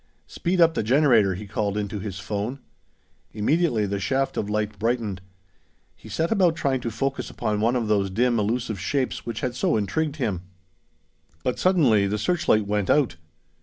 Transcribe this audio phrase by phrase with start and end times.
[0.25, 2.57] "Speed up the generator," he called into his phone.
[3.33, 5.21] Immediately the shaft of light brightened.
[5.95, 9.53] He set about trying to focus upon one of those dim elusive shapes which had
[9.53, 10.41] so intrigued him.
[11.43, 13.17] But suddenly the searchlight went out!